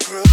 understand. 0.00 0.31